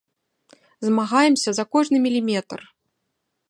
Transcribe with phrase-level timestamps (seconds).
[0.87, 2.59] Змагаемся за кожны міліметр.